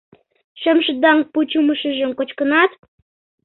[0.61, 2.71] Шемшыдаҥ пучымышыжым кочкынат?